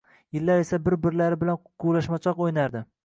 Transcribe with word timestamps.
Yillar 0.37 0.61
esa 0.61 0.79
bir-birlari 0.87 1.37
bilan 1.43 1.61
quvlashmachoq 1.85 2.43
o`ynardi 2.47 2.83